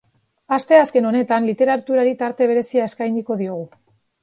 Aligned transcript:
Asteazken 0.55 1.07
honetan, 1.09 1.45
literaturari 1.51 2.15
tarte 2.23 2.49
berezia 2.55 2.91
eskainiko 2.91 3.41
diogu. 3.45 3.71